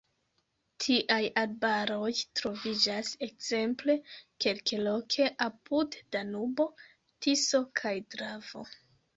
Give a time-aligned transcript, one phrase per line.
[0.83, 3.97] Tiaj arbaroj troviĝas ekzemple
[4.47, 6.69] kelkloke apud Danubo,
[7.27, 8.67] Tiso kaj Dravo.